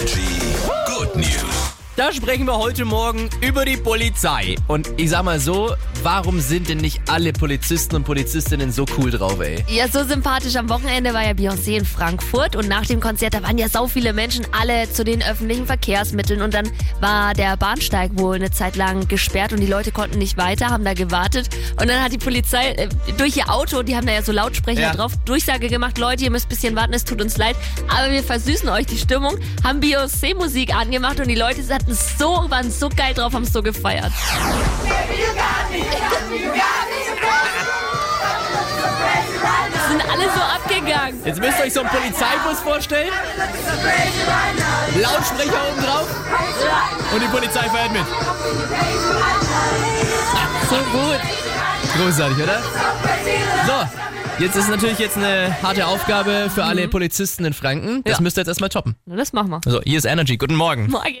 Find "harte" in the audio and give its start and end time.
55.60-55.86